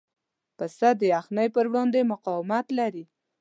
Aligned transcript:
پسه 0.57 0.89
د 0.99 1.01
یخنۍ 1.13 1.47
پر 1.55 1.65
وړاندې 1.71 2.09
مقاومت 2.11 2.65
لري. 2.79 3.03